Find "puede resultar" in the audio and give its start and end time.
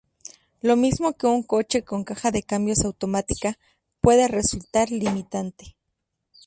3.99-4.89